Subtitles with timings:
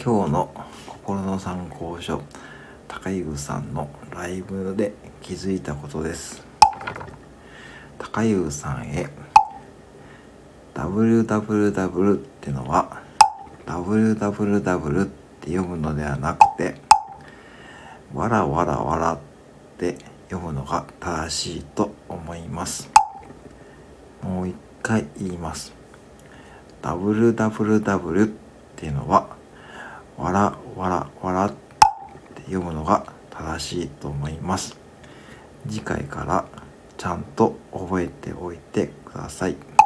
[0.00, 0.50] 今日の
[0.86, 2.22] 心の参考書
[2.86, 6.46] 高湯さんのライブで気づいたことです。
[7.98, 9.08] 高湯さんへ
[10.72, 13.02] www ってのは
[13.66, 15.06] www っ
[15.40, 16.76] て読むのではなくて
[18.14, 19.18] わらわらわらっ
[19.78, 19.96] て
[20.30, 22.88] 読むのが正しいと思います。
[24.22, 25.72] もう一回言います。
[26.82, 28.28] www っ
[28.76, 29.37] ていうのは
[30.18, 31.52] わらわらわらっ
[32.34, 34.76] て読むのが正しいと思います。
[35.68, 36.44] 次回から
[36.96, 39.77] ちゃんと覚えておいてください。